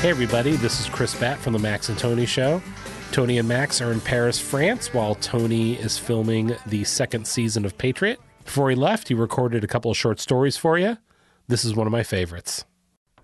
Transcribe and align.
Hey, 0.00 0.08
everybody, 0.08 0.52
this 0.52 0.80
is 0.80 0.88
Chris 0.88 1.14
Batt 1.14 1.38
from 1.38 1.52
The 1.52 1.58
Max 1.58 1.90
and 1.90 1.98
Tony 1.98 2.24
Show. 2.24 2.62
Tony 3.12 3.36
and 3.36 3.46
Max 3.46 3.82
are 3.82 3.92
in 3.92 4.00
Paris, 4.00 4.38
France, 4.38 4.94
while 4.94 5.14
Tony 5.14 5.74
is 5.74 5.98
filming 5.98 6.56
the 6.64 6.84
second 6.84 7.26
season 7.26 7.66
of 7.66 7.76
Patriot. 7.76 8.18
Before 8.46 8.70
he 8.70 8.76
left, 8.76 9.08
he 9.08 9.14
recorded 9.14 9.62
a 9.62 9.66
couple 9.66 9.90
of 9.90 9.98
short 9.98 10.18
stories 10.18 10.56
for 10.56 10.78
you. 10.78 10.96
This 11.48 11.66
is 11.66 11.74
one 11.74 11.86
of 11.86 11.90
my 11.90 12.02
favorites. 12.02 12.64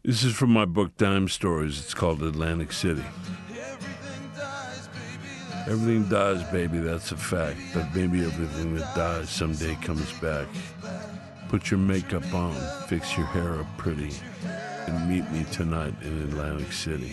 This 0.05 0.23
is 0.23 0.35
from 0.35 0.51
my 0.51 0.67
book 0.67 0.95
Dime 0.99 1.29
Stories. 1.29 1.79
It's 1.79 1.95
called 1.95 2.23
Atlantic 2.23 2.73
City. 2.73 3.05
Everything 5.67 6.07
dies, 6.11 6.45
baby, 6.53 6.77
that's 6.77 7.11
a 7.11 7.17
fact. 7.17 7.59
But 7.73 7.95
maybe 7.95 8.23
everything 8.23 8.75
that 8.75 8.95
dies 8.95 9.31
someday 9.31 9.77
comes 9.77 10.13
back. 10.21 10.47
Put 11.49 11.71
your 11.71 11.81
makeup 11.81 12.35
on, 12.35 12.55
fix 12.87 13.17
your 13.17 13.27
hair 13.29 13.61
up 13.61 13.79
pretty, 13.79 14.11
and 14.87 15.09
meet 15.09 15.31
me 15.31 15.45
tonight 15.53 15.95
in 16.03 16.23
Atlantic 16.23 16.73
City. 16.73 17.13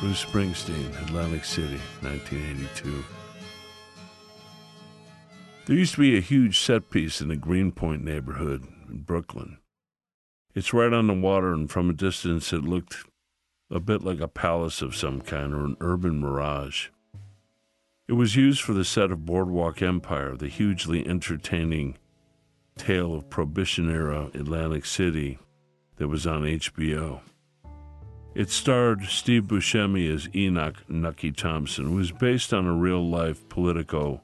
Bruce 0.00 0.24
Springsteen, 0.24 1.02
Atlantic 1.02 1.44
City, 1.44 1.80
1982. 2.02 3.04
There 5.66 5.76
used 5.76 5.94
to 5.94 6.00
be 6.00 6.16
a 6.16 6.20
huge 6.20 6.60
set 6.60 6.90
piece 6.90 7.20
in 7.20 7.28
the 7.28 7.36
Greenpoint 7.36 8.04
neighborhood 8.04 8.66
in 8.88 8.98
Brooklyn. 8.98 9.58
It's 10.54 10.74
right 10.74 10.92
on 10.92 11.06
the 11.06 11.14
water, 11.14 11.52
and 11.52 11.70
from 11.70 11.90
a 11.90 11.94
distance 11.94 12.52
it 12.52 12.62
looked 12.62 13.06
a 13.70 13.80
bit 13.80 14.02
like 14.02 14.20
a 14.20 14.28
palace 14.28 14.80
of 14.80 14.94
some 14.94 15.20
kind 15.20 15.52
or 15.52 15.64
an 15.64 15.76
urban 15.80 16.20
mirage. 16.20 16.88
It 18.06 18.12
was 18.12 18.36
used 18.36 18.60
for 18.60 18.72
the 18.72 18.84
set 18.84 19.10
of 19.10 19.26
Boardwalk 19.26 19.82
Empire, 19.82 20.36
the 20.36 20.48
hugely 20.48 21.06
entertaining 21.06 21.96
tale 22.76 23.14
of 23.14 23.28
Prohibition 23.30 23.90
era 23.90 24.30
Atlantic 24.34 24.84
City 24.84 25.38
that 25.96 26.08
was 26.08 26.26
on 26.26 26.42
HBO. 26.42 27.20
It 28.34 28.50
starred 28.50 29.04
Steve 29.04 29.44
Buscemi 29.44 30.14
as 30.14 30.28
Enoch 30.34 30.76
Nucky 30.88 31.32
Thompson, 31.32 31.86
who 31.86 31.96
was 31.96 32.12
based 32.12 32.52
on 32.52 32.66
a 32.66 32.74
real 32.74 33.08
life 33.08 33.48
politico 33.48 34.20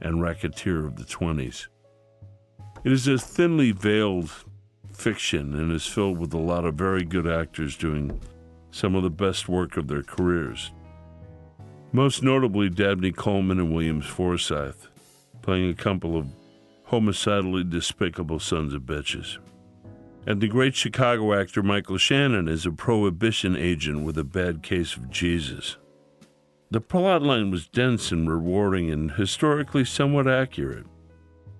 and 0.00 0.20
racketeer 0.20 0.84
of 0.84 0.96
the 0.96 1.04
20s. 1.04 1.68
It 2.84 2.92
is 2.92 3.08
a 3.08 3.16
thinly 3.16 3.72
veiled 3.72 4.30
fiction 4.92 5.54
and 5.54 5.72
is 5.72 5.86
filled 5.86 6.18
with 6.18 6.34
a 6.34 6.38
lot 6.38 6.64
of 6.64 6.74
very 6.74 7.04
good 7.04 7.26
actors 7.26 7.76
doing 7.76 8.20
some 8.70 8.94
of 8.94 9.02
the 9.02 9.10
best 9.10 9.48
work 9.48 9.76
of 9.76 9.88
their 9.88 10.02
careers. 10.02 10.70
Most 11.92 12.22
notably, 12.22 12.68
Dabney 12.68 13.12
Coleman 13.12 13.58
and 13.58 13.72
Williams 13.72 14.06
Forsythe, 14.06 14.74
playing 15.40 15.70
a 15.70 15.74
couple 15.74 16.16
of 16.16 16.26
homicidally 16.86 17.64
despicable 17.64 18.38
sons 18.38 18.74
of 18.74 18.82
bitches. 18.82 19.38
And 20.26 20.40
the 20.40 20.48
great 20.48 20.74
Chicago 20.74 21.32
actor 21.32 21.62
Michael 21.62 21.98
Shannon 21.98 22.48
is 22.48 22.66
a 22.66 22.72
prohibition 22.72 23.56
agent 23.56 24.04
with 24.04 24.18
a 24.18 24.24
bad 24.24 24.62
case 24.62 24.96
of 24.96 25.10
Jesus. 25.10 25.76
The 26.70 26.80
plotline 26.80 27.52
was 27.52 27.68
dense 27.68 28.10
and 28.10 28.28
rewarding 28.28 28.90
and 28.90 29.12
historically 29.12 29.84
somewhat 29.84 30.26
accurate, 30.26 30.86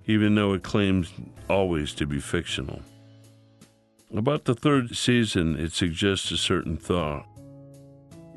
even 0.07 0.35
though 0.35 0.53
it 0.53 0.65
claims 0.65 1.13
always 1.49 1.95
to 1.95 2.07
be 2.07 2.19
fictional. 2.19 2.83
About 4.15 4.45
the 4.45 4.55
third 4.55 4.97
season, 4.97 5.59
it 5.59 5.73
suggests 5.73 6.31
a 6.33 6.37
certain 6.37 6.77
thought. 6.77 7.27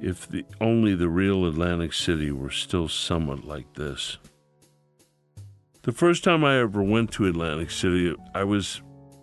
If 0.01 0.27
the, 0.27 0.45
only 0.61 0.93
the 0.93 1.09
real 1.09 1.45
Atlantic 1.45 1.93
City 1.93 2.31
were 2.31 2.51
still 2.51 2.87
somewhat 2.87 3.45
like 3.45 3.73
this. 3.73 4.17
The 5.83 5.91
first 5.91 6.23
time 6.23 6.43
I 6.43 6.59
ever 6.59 6.83
went 6.83 7.11
to 7.13 7.25
Atlantic 7.25 7.71
City, 7.71 8.15
I 8.35 8.43
was 8.43 8.81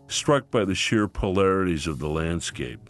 struck 0.08 0.50
by 0.50 0.64
the 0.64 0.74
sheer 0.74 1.08
polarities 1.08 1.86
of 1.86 1.98
the 1.98 2.08
landscape. 2.08 2.80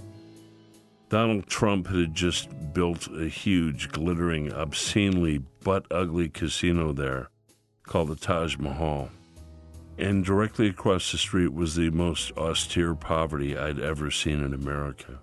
Donald 1.09 1.47
Trump 1.47 1.87
had 1.87 2.15
just 2.15 2.49
built 2.73 3.09
a 3.09 3.29
huge, 3.29 3.91
glittering, 3.91 4.53
obscenely 4.53 5.39
butt 5.63 5.87
ugly 5.91 6.29
casino 6.29 6.93
there 6.93 7.31
called 7.85 8.09
the 8.09 8.17
Taj 8.17 8.57
Mahal 8.59 9.11
and 9.99 10.25
directly 10.25 10.69
across 10.69 11.11
the 11.11 11.19
street 11.19 11.53
was 11.53 11.75
the 11.75 11.91
most 11.91 12.33
austere 12.37 12.95
poverty 12.95 13.57
I'd 13.57 13.79
ever 13.79 14.11
seen 14.11 14.43
in 14.43 14.53
America. 14.53 15.19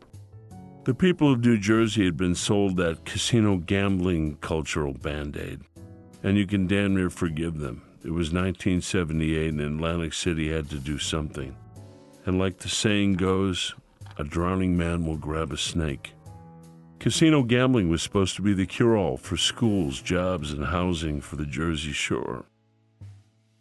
The 0.85 0.93
people 0.93 1.31
of 1.31 1.45
New 1.45 1.57
Jersey 1.57 2.05
had 2.05 2.17
been 2.17 2.35
sold 2.35 2.77
that 2.77 3.05
casino 3.05 3.57
gambling 3.57 4.37
cultural 4.37 4.93
band 4.93 5.37
aid, 5.37 5.61
and 6.23 6.37
you 6.37 6.45
can 6.45 6.67
damn 6.67 6.95
near 6.95 7.09
forgive 7.09 7.59
them. 7.59 7.83
It 8.03 8.11
was 8.11 8.33
1978 8.33 9.53
and 9.53 9.61
Atlantic 9.61 10.13
City 10.13 10.51
had 10.51 10.69
to 10.71 10.77
do 10.77 10.97
something. 10.97 11.55
And 12.25 12.37
like 12.37 12.57
the 12.57 12.67
saying 12.67 13.13
goes, 13.13 13.75
a 14.17 14.25
drowning 14.25 14.75
man 14.75 15.05
will 15.05 15.15
grab 15.15 15.53
a 15.53 15.57
snake. 15.57 16.13
Casino 16.99 17.43
gambling 17.43 17.89
was 17.89 18.03
supposed 18.03 18.35
to 18.35 18.41
be 18.41 18.53
the 18.53 18.65
cure 18.65 18.97
all 18.97 19.15
for 19.15 19.37
schools, 19.37 20.01
jobs, 20.01 20.51
and 20.51 20.65
housing 20.65 21.21
for 21.21 21.37
the 21.37 21.45
Jersey 21.45 21.93
Shore. 21.93 22.45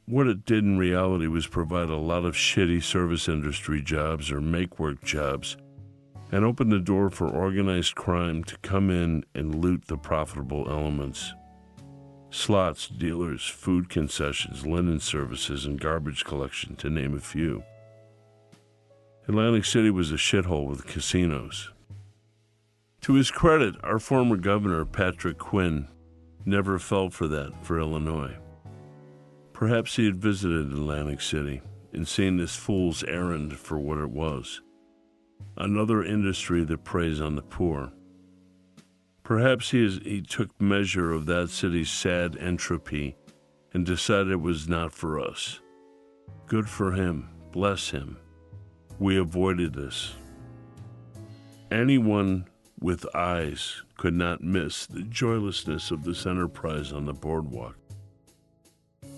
What 0.07 0.27
it 0.27 0.45
did 0.45 0.65
in 0.65 0.77
reality 0.77 1.29
was 1.29 1.47
provide 1.47 1.89
a 1.89 1.97
lot 1.97 2.25
of 2.25 2.35
shitty 2.35 2.83
service 2.83 3.29
industry 3.29 3.81
jobs 3.81 4.33
or 4.33 4.41
make 4.41 4.81
work 4.81 5.05
jobs 5.05 5.57
and 6.33 6.45
open 6.45 6.71
the 6.71 6.81
door 6.81 7.11
for 7.11 7.29
organized 7.29 7.95
crime 7.95 8.43
to 8.45 8.57
come 8.59 8.91
in 8.91 9.25
and 9.37 9.63
loot 9.63 9.87
the 9.87 9.97
profitable 9.97 10.69
elements. 10.69 11.33
Slots, 12.33 12.89
dealers, 12.89 13.47
food 13.47 13.91
concessions, 13.91 14.67
linen 14.67 15.01
services, 15.01 15.67
and 15.67 15.79
garbage 15.79 16.25
collection, 16.25 16.77
to 16.77 16.89
name 16.89 17.15
a 17.15 17.21
few. 17.21 17.63
Atlantic 19.29 19.67
City 19.67 19.91
was 19.91 20.11
a 20.11 20.17
shithole 20.17 20.67
with 20.67 20.87
casinos. 20.87 21.71
To 23.03 23.13
his 23.13 23.31
credit, 23.31 23.77
our 23.85 23.99
former 23.99 24.37
governor, 24.37 24.87
Patrick 24.87 25.37
Quinn, 25.37 25.89
never 26.47 26.79
fell 26.79 27.11
for 27.11 27.29
that 27.29 27.53
for 27.63 27.79
Illinois. 27.79 28.35
Perhaps 29.53 29.97
he 29.97 30.07
had 30.07 30.17
visited 30.17 30.73
Atlantic 30.73 31.21
City 31.21 31.61
and 31.93 32.09
seen 32.09 32.39
this 32.39 32.57
fool's 32.57 33.05
errand 33.05 33.59
for 33.59 33.79
what 33.79 33.99
it 33.99 34.11
was 34.11 34.63
another 35.59 36.03
industry 36.03 36.65
that 36.65 36.83
preys 36.83 37.21
on 37.21 37.37
the 37.37 37.43
poor. 37.43 37.93
Perhaps 39.33 39.71
he, 39.71 39.83
is, 39.83 39.99
he 40.05 40.21
took 40.21 40.61
measure 40.61 41.11
of 41.11 41.25
that 41.25 41.49
city's 41.49 41.89
sad 41.89 42.37
entropy 42.37 43.17
and 43.73 43.87
decided 43.87 44.31
it 44.31 44.43
was 44.43 44.69
not 44.69 44.93
for 44.93 45.19
us. 45.19 45.59
Good 46.47 46.69
for 46.69 46.93
him. 46.93 47.31
Bless 47.51 47.89
him. 47.89 48.19
We 48.99 49.17
avoided 49.17 49.73
this. 49.73 50.13
Anyone 51.71 52.45
with 52.79 53.07
eyes 53.17 53.81
could 53.97 54.13
not 54.13 54.43
miss 54.43 54.85
the 54.85 55.01
joylessness 55.05 55.91
of 55.91 56.05
this 56.05 56.27
enterprise 56.27 56.93
on 56.93 57.07
the 57.07 57.15
boardwalk. 57.15 57.79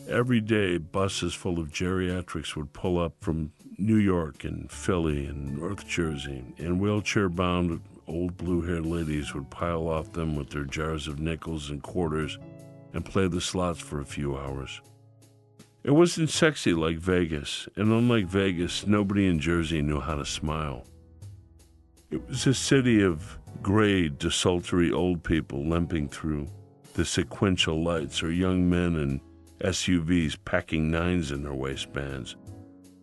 Every 0.08 0.41
day, 0.41 0.78
buses 0.78 1.34
full 1.34 1.58
of 1.58 1.72
geriatrics 1.72 2.54
would 2.54 2.72
pull 2.72 3.00
up 3.00 3.14
from 3.20 3.50
New 3.78 3.97
York 3.97 4.44
and 4.44 4.70
Philly 4.70 5.26
and 5.26 5.58
North 5.58 5.88
Jersey, 5.88 6.44
and 6.58 6.78
wheelchair 6.78 7.28
bound 7.28 7.80
old 8.06 8.37
blue 8.37 8.62
haired 8.62 8.87
ladies 8.87 9.34
would 9.34 9.50
pile 9.50 9.88
off 9.88 10.12
them 10.12 10.37
with 10.37 10.50
their 10.50 10.65
jars 10.65 11.09
of 11.09 11.19
nickels 11.19 11.70
and 11.70 11.82
quarters 11.82 12.38
and 12.92 13.04
play 13.04 13.28
the 13.28 13.41
slots 13.41 13.81
for 13.81 14.00
a 14.00 14.04
few 14.04 14.37
hours. 14.37 14.81
It 15.82 15.91
wasn't 15.91 16.31
sexy 16.31 16.72
like 16.72 16.97
Vegas, 16.97 17.69
and 17.76 17.92
unlike 17.92 18.26
Vegas, 18.26 18.87
nobody 18.87 19.26
in 19.26 19.38
Jersey 19.38 19.82
knew 19.82 20.00
how 20.00 20.15
to 20.15 20.25
smile. 20.25 20.87
It 22.10 22.26
was 22.26 22.47
a 22.47 22.54
city 22.54 23.03
of 23.03 23.38
gray, 23.60 24.09
desultory 24.09 24.91
old 24.91 25.22
people 25.22 25.66
limping 25.66 26.09
through 26.09 26.48
the 26.94 27.04
sequential 27.04 27.83
lights, 27.83 28.22
or 28.22 28.30
young 28.30 28.71
men 28.71 28.97
in 28.97 29.21
SUVs 29.60 30.39
packing 30.45 30.91
nines 30.91 31.33
in 31.33 31.42
their 31.42 31.54
waistbands, 31.54 32.36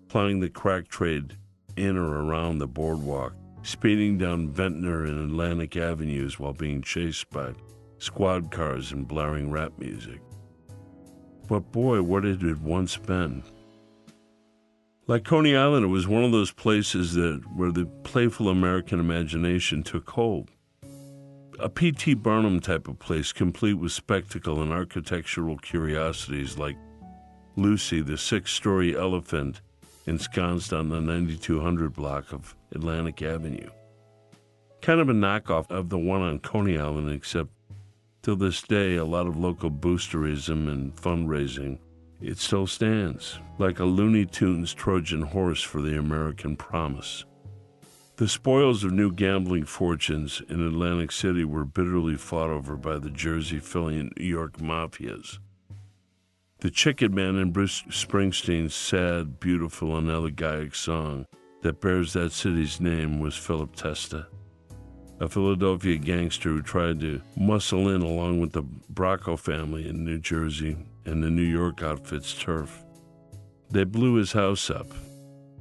plying 0.08 0.40
the 0.40 0.50
crack 0.50 0.88
trade 0.88 1.38
in 1.76 1.98
or 1.98 2.24
around 2.26 2.58
the 2.58 2.68
boardwalk, 2.68 3.34
speeding 3.64 4.18
down 4.18 4.50
Ventnor 4.50 5.06
and 5.06 5.32
Atlantic 5.32 5.76
Avenues 5.78 6.40
while 6.40 6.54
being 6.54 6.82
chased 6.82 7.30
by 7.30 7.54
squad 7.98 8.52
cars 8.52 8.92
and 8.92 9.08
blaring 9.08 9.52
rap 9.52 9.74
music. 9.78 10.22
But 11.48 11.72
boy, 11.72 12.02
what 12.02 12.26
it 12.26 12.42
had 12.42 12.64
once 12.64 12.98
been. 12.98 13.44
Like 15.08 15.26
Coney 15.26 15.56
Island, 15.56 15.86
it 15.86 15.90
was 15.90 16.08
one 16.08 16.24
of 16.24 16.32
those 16.32 16.52
places 16.52 17.14
that 17.14 17.42
where 17.56 17.72
the 17.72 17.86
playful 18.04 18.50
American 18.50 19.00
imagination 19.00 19.84
took 19.84 20.10
hold 20.10 20.50
a 21.62 21.70
P.T. 21.70 22.16
Barnum 22.16 22.60
type 22.60 22.88
of 22.88 22.98
place, 22.98 23.32
complete 23.32 23.76
with 23.76 23.92
spectacle 23.92 24.62
and 24.62 24.72
architectural 24.72 25.58
curiosities 25.58 26.58
like 26.58 26.76
Lucy, 27.56 28.02
the 28.02 28.18
six 28.18 28.52
story 28.52 28.98
elephant 28.98 29.62
ensconced 30.06 30.74
on 30.74 30.90
the 30.90 31.00
9200 31.00 31.94
block 31.94 32.34
of 32.34 32.56
Atlantic 32.74 33.22
Avenue. 33.22 33.70
Kind 34.82 35.00
of 35.00 35.10
a 35.10 35.14
knockoff 35.14 35.70
of 35.70 35.90
the 35.90 35.98
one 35.98 36.22
on 36.22 36.40
Coney 36.40 36.78
Island, 36.78 37.12
except 37.12 37.50
till 38.22 38.36
this 38.36 38.62
day, 38.62 38.96
a 38.96 39.06
lot 39.06 39.28
of 39.28 39.38
local 39.38 39.70
boosterism 39.70 40.72
and 40.72 40.96
fundraising 40.96 41.80
it 42.22 42.38
still 42.38 42.68
stands, 42.68 43.40
like 43.58 43.80
a 43.80 43.86
Looney 43.86 44.26
Tunes 44.26 44.74
Trojan 44.74 45.24
horse 45.24 45.64
for 45.64 45.82
the 45.82 45.98
American 45.98 46.56
promise. 46.56 47.26
The 48.18 48.28
spoils 48.28 48.84
of 48.84 48.92
new 48.92 49.12
gambling 49.12 49.66
fortunes 49.66 50.42
in 50.48 50.62
Atlantic 50.62 51.12
City 51.12 51.44
were 51.44 51.66
bitterly 51.66 52.18
fought 52.18 52.52
over 52.52 52.76
by 52.76 53.00
the 53.00 53.10
Jersey, 53.10 53.58
Philly, 53.58 54.00
and 54.00 54.14
New 54.16 54.26
York 54.26 54.58
mafias. 54.58 55.40
The 56.62 56.70
Chicken 56.70 57.16
Man 57.16 57.38
in 57.38 57.52
Bruce 57.52 57.82
Springsteen's 57.90 58.76
sad, 58.76 59.40
beautiful, 59.40 59.98
and 59.98 60.08
elegiac 60.08 60.76
song 60.76 61.26
that 61.64 61.82
bears 61.82 62.14
that 62.14 62.34
city's 62.34 62.80
name 62.80 63.20
was 63.20 63.36
Philip 63.36 63.76
Testa, 63.76 64.28
a 65.20 65.28
Philadelphia 65.28 65.98
gangster 65.98 66.50
who 66.50 66.62
tried 66.62 67.00
to 67.00 67.20
muscle 67.36 67.90
in 67.90 68.04
along 68.04 68.42
with 68.42 68.52
the 68.52 68.62
Bracco 68.94 69.40
family 69.40 69.90
in 69.90 70.06
New 70.06 70.20
Jersey 70.20 70.78
and 71.06 71.24
the 71.24 71.32
New 71.32 71.42
York 71.42 71.82
outfit's 71.82 72.36
turf. 72.36 72.84
They 73.72 73.84
blew 73.84 74.14
his 74.14 74.34
house 74.34 74.70
up 74.70 74.94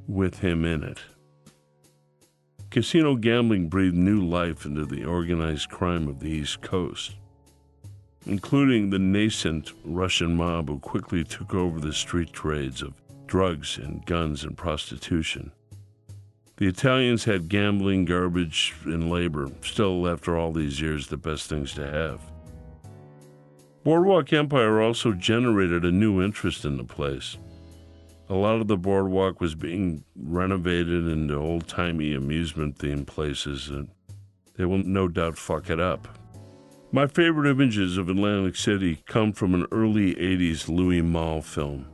with 0.07 0.41
him 0.41 0.67
in 0.67 0.85
it. 0.85 0.99
Casino 2.69 3.17
gambling 3.17 3.71
breathed 3.71 3.97
new 3.97 4.21
life 4.21 4.67
into 4.67 4.85
the 4.85 5.07
organized 5.07 5.71
crime 5.71 6.09
of 6.09 6.21
the 6.21 6.29
East 6.29 6.61
Coast, 6.61 7.17
including 8.31 8.91
the 8.91 8.99
nascent 8.99 9.73
Russian 9.85 10.37
mob 10.37 10.69
who 10.69 10.79
quickly 10.79 11.25
took 11.25 11.53
over 11.53 11.81
the 11.81 11.93
street 11.93 12.33
trades 12.33 12.81
of 12.81 12.95
drugs 13.27 13.77
and 13.77 14.07
guns 14.07 14.45
and 14.45 14.57
prostitution. 14.57 15.51
The 16.57 16.69
Italians 16.69 17.25
had 17.25 17.49
gambling, 17.49 18.05
garbage, 18.05 18.73
and 18.85 19.11
labor, 19.11 19.49
still, 19.63 20.07
after 20.07 20.39
all 20.39 20.53
these 20.53 20.81
years, 20.81 21.09
the 21.09 21.17
best 21.17 21.49
things 21.49 21.73
to 21.75 21.91
have. 21.91 22.21
Boardwalk 23.83 24.33
Empire 24.33 24.81
also 24.81 25.11
generated 25.11 25.85
a 25.85 25.91
new 25.91 26.23
interest 26.23 26.65
in 26.65 26.77
the 26.77 26.85
place. 26.85 27.37
A 28.29 28.35
lot 28.35 28.61
of 28.61 28.69
the 28.69 28.77
boardwalk 28.77 29.41
was 29.41 29.57
being 29.57 30.05
renovated 30.15 31.09
into 31.09 31.35
old 31.35 31.67
timey 31.67 32.15
amusement 32.15 32.79
themed 32.79 33.09
places, 33.09 33.71
and 33.71 33.89
they 34.55 34.67
will 34.67 34.85
no 34.85 35.09
doubt 35.09 35.37
fuck 35.37 35.69
it 35.69 35.81
up. 35.81 36.20
My 36.93 37.07
favorite 37.07 37.49
images 37.49 37.97
of 37.99 38.09
Atlantic 38.09 38.57
City 38.57 39.05
come 39.07 39.33
from 39.33 39.55
an 39.55 39.65
early 39.71 40.17
80s 40.17 40.69
Louis 40.69 41.03
Malle 41.03 41.41
film 41.41 41.87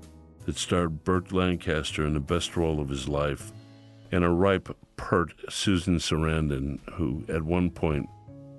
that 0.47 0.57
starred 0.57 1.05
Burt 1.05 1.33
Lancaster 1.33 2.07
in 2.07 2.15
the 2.15 2.21
best 2.21 2.57
role 2.57 2.81
of 2.81 2.89
his 2.89 3.07
life 3.07 3.53
and 4.11 4.25
a 4.25 4.31
ripe, 4.31 4.75
pert 4.97 5.35
Susan 5.51 5.97
Sarandon, 5.97 6.79
who 6.95 7.27
at 7.29 7.43
one 7.43 7.69
point 7.69 8.09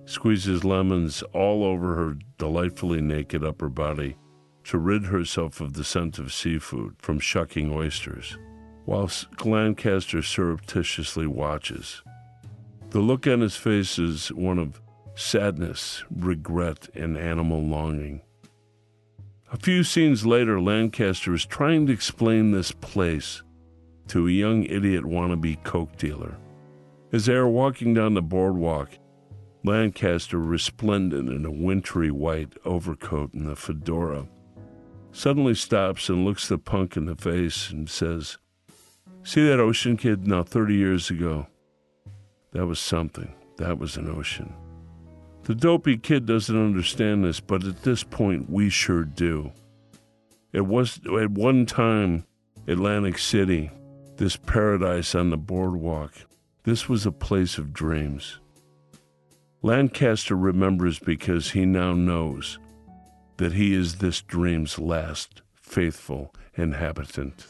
squeezes 0.05 0.63
lemons 0.63 1.23
all 1.33 1.63
over 1.63 1.95
her 1.95 2.17
delightfully 2.37 3.01
naked 3.01 3.43
upper 3.43 3.67
body 3.67 4.15
to 4.65 4.77
rid 4.77 5.05
herself 5.05 5.59
of 5.59 5.73
the 5.73 5.83
scent 5.83 6.19
of 6.19 6.31
seafood 6.31 6.93
from 6.99 7.19
shucking 7.19 7.73
oysters, 7.73 8.37
whilst 8.85 9.43
Lancaster 9.43 10.21
surreptitiously 10.21 11.25
watches. 11.25 12.03
The 12.91 12.99
look 12.99 13.25
on 13.25 13.41
his 13.41 13.55
face 13.55 13.97
is 13.97 14.31
one 14.31 14.59
of 14.59 14.79
sadness, 15.17 16.03
regret, 16.15 16.89
and 16.93 17.17
animal 17.17 17.61
longing. 17.61 18.21
A 19.51 19.57
few 19.57 19.83
scenes 19.83 20.25
later, 20.25 20.61
Lancaster 20.61 21.33
is 21.33 21.45
trying 21.45 21.87
to 21.87 21.93
explain 21.93 22.51
this 22.51 22.71
place 22.71 23.41
to 24.09 24.27
a 24.27 24.31
young 24.31 24.63
idiot 24.65 25.03
wannabe 25.03 25.61
coke 25.63 25.97
dealer. 25.97 26.37
As 27.11 27.25
they 27.25 27.33
are 27.33 27.47
walking 27.47 27.93
down 27.93 28.13
the 28.13 28.21
boardwalk, 28.21 28.89
Lancaster, 29.63 30.39
resplendent 30.39 31.29
in 31.29 31.45
a 31.45 31.51
wintry 31.51 32.11
white 32.11 32.53
overcoat 32.63 33.33
and 33.33 33.49
a 33.49 33.55
fedora, 33.55 34.27
suddenly 35.11 35.55
stops 35.55 36.09
and 36.09 36.25
looks 36.25 36.47
the 36.47 36.57
punk 36.57 36.95
in 36.95 37.05
the 37.05 37.15
face 37.15 37.71
and 37.71 37.89
says, 37.89 38.37
See 39.23 39.45
that 39.47 39.59
ocean 39.59 39.97
kid 39.97 40.27
now 40.27 40.43
30 40.43 40.75
years 40.75 41.09
ago? 41.09 41.47
That 42.51 42.67
was 42.67 42.79
something. 42.79 43.33
That 43.57 43.79
was 43.79 43.97
an 43.97 44.09
ocean. 44.09 44.53
The 45.47 45.55
dopey 45.55 45.95
kid 45.95 46.25
doesn't 46.25 46.61
understand 46.61 47.23
this, 47.23 47.39
but 47.39 47.63
at 47.63 47.83
this 47.83 48.03
point, 48.03 48.49
we 48.49 48.69
sure 48.69 49.05
do. 49.05 49.53
It 50.51 50.65
was 50.65 50.99
at 51.17 51.31
one 51.31 51.65
time 51.65 52.25
Atlantic 52.67 53.17
City, 53.17 53.71
this 54.17 54.35
paradise 54.35 55.15
on 55.15 55.29
the 55.29 55.37
boardwalk. 55.37 56.11
This 56.65 56.89
was 56.89 57.05
a 57.05 57.13
place 57.13 57.57
of 57.57 57.71
dreams. 57.71 58.41
Lancaster 59.61 60.35
remembers 60.35 60.99
because 60.99 61.51
he 61.51 61.65
now 61.65 61.93
knows 61.93 62.59
that 63.37 63.53
he 63.53 63.73
is 63.73 63.95
this 63.95 64.19
dream's 64.19 64.77
last 64.77 65.43
faithful 65.55 66.35
inhabitant. 66.55 67.47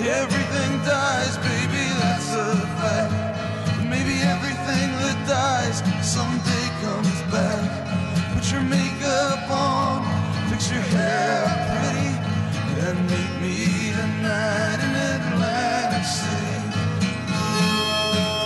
Everything 0.00 0.78
dies, 0.82 1.36
baby, 1.36 1.84
that's 2.00 2.34
a 2.34 2.56
fact. 2.80 3.27
Someday 6.02 6.68
comes 6.82 7.22
back. 7.30 8.34
Put 8.34 8.50
your 8.50 8.62
makeup 8.62 9.50
on, 9.50 10.04
fix 10.50 10.70
your 10.70 10.80
hair 10.80 11.44
pretty, 11.68 12.10
and 12.86 12.98
meet 13.10 13.40
me 13.40 13.92
tonight 13.92 14.80
in 14.82 14.94
Atlantic 15.32 16.04
City. 16.04 16.58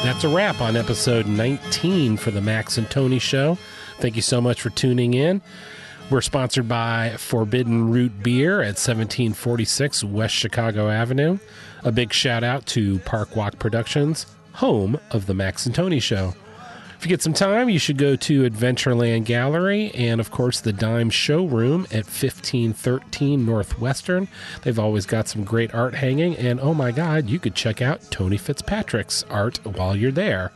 That's 0.05 0.25
a 0.25 0.29
wrap 0.29 0.61
on 0.61 0.77
episode 0.77 1.27
19 1.27 2.17
for 2.17 2.31
the 2.31 2.41
Max 2.41 2.77
and 2.77 2.91
Tony 2.91 3.19
Show. 3.19 3.57
Thank 3.99 4.17
you 4.17 4.23
so 4.23 4.41
much 4.41 4.61
for 4.61 4.71
tuning 4.71 5.15
in. 5.15 5.41
We're 6.11 6.21
sponsored 6.21 6.69
by 6.69 7.15
Forbidden 7.17 7.91
Root 7.91 8.23
Beer 8.23 8.61
at 8.61 8.77
1746 8.77 10.05
West 10.05 10.35
Chicago 10.35 10.91
Avenue. 10.91 11.39
A 11.85 11.93
big 11.93 12.13
shout 12.13 12.45
out 12.45 12.67
to 12.67 12.99
Park 13.01 13.35
Walk 13.37 13.59
Productions, 13.59 14.27
home 14.55 14.99
of 15.11 15.27
the 15.27 15.35
Max 15.35 15.65
and 15.65 15.75
Tony 15.75 16.01
Show. 16.01 16.35
If 17.03 17.07
you 17.07 17.11
get 17.11 17.21
some 17.21 17.35
time, 17.35 17.69
you 17.69 17.81
should 17.81 17.99
go 17.99 18.15
to 18.15 18.49
Adventureland 18.49 19.25
Gallery 19.25 19.91
and, 19.93 20.21
of 20.21 20.31
course, 20.31 20.61
the 20.61 20.73
Dime 20.73 21.11
Showroom 21.11 21.83
at 21.87 22.07
1513 22.07 23.45
Northwestern. 23.45 24.29
They've 24.63 24.79
always 24.79 25.05
got 25.05 25.27
some 25.27 25.43
great 25.43 25.75
art 25.75 25.97
hanging, 25.97 26.37
and 26.37 26.61
oh 26.61 26.75
my 26.75 26.93
God, 26.93 27.29
you 27.29 27.41
could 27.41 27.57
check 27.57 27.83
out 27.83 28.09
Tony 28.13 28.37
Fitzpatrick's 28.37 29.25
art 29.25 29.59
while 29.67 29.97
you're 29.97 30.13
there. 30.13 30.53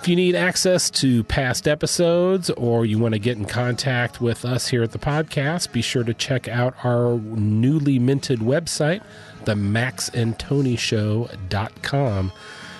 If 0.00 0.06
you 0.06 0.14
need 0.14 0.36
access 0.36 0.88
to 0.90 1.24
past 1.24 1.66
episodes 1.66 2.48
or 2.50 2.86
you 2.86 3.00
want 3.00 3.14
to 3.14 3.18
get 3.18 3.36
in 3.36 3.44
contact 3.44 4.20
with 4.20 4.44
us 4.44 4.68
here 4.68 4.84
at 4.84 4.92
the 4.92 5.00
podcast, 5.00 5.72
be 5.72 5.82
sure 5.82 6.04
to 6.04 6.14
check 6.14 6.46
out 6.46 6.76
our 6.84 7.18
newly 7.18 7.98
minted 7.98 8.38
website, 8.38 9.02
themaxandtonyshow.com. 9.42 12.32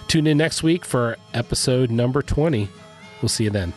Tune 0.09 0.29
in 0.29 0.39
next 0.39 0.63
week 0.63 0.85
for 0.85 1.17
episode 1.35 1.91
number 1.91 2.23
20. 2.23 2.69
We'll 3.23 3.29
see 3.29 3.45
you 3.45 3.51
then. 3.51 3.73